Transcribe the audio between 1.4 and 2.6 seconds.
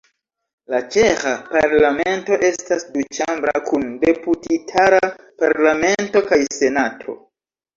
Parlamento